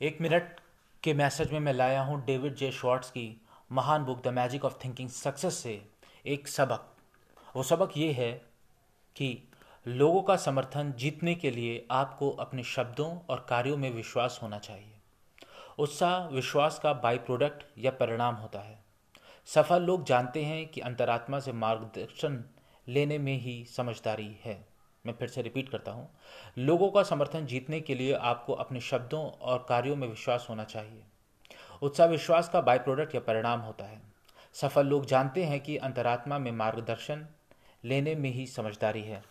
[0.00, 0.60] एक मिनट
[1.02, 3.42] के मैसेज में मैं लाया हूँ डेविड जे शॉर्ट्स की
[3.72, 5.84] महान book the magic of thinking success से
[6.26, 6.96] एक सबक।
[7.56, 8.32] वो सबक ये है
[9.16, 9.48] कि
[9.88, 14.92] लोगों का समर्थन जीतने के लिए आपको अपने शब्दों और कार्यों में विश्वास होना चाहिए।
[15.78, 18.84] उत्साह, विश्वास का बाई प्रोडक्ट या परिणाम होता है।
[19.46, 22.44] सफल लोग जानते हैं कि अंतरात्मा से मार्गदर्शन
[22.88, 24.69] लेने में ही समझदारी है।
[25.04, 26.08] मैं फिर से रिपीट करता हूँ,
[26.58, 31.02] लोगों का समर्थन जीतने के लिए आपको अपने शब्दों और कार्यों में विश्वास होना चाहिए।
[31.82, 34.00] उत्साह विश्वास का बाय प्रोडक्ट या परिणाम होता है।
[34.54, 37.26] सफल लोग जानते हैं कि अंतरात्मा में मार्गदर्शन
[37.84, 39.22] लेने में ही समझदारी है।